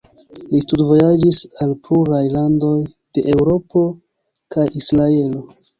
Li 0.53 0.61
studvojaĝis 0.61 1.41
al 1.65 1.75
pluraj 1.85 2.23
landoj 2.39 2.73
de 2.89 3.29
Eŭropo 3.35 3.87
kaj 4.57 4.71
Israelo. 4.85 5.51